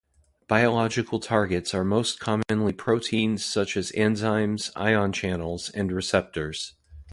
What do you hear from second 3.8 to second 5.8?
enzymes, ion channels,